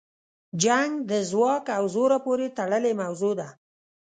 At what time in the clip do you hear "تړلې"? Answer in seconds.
2.57-2.93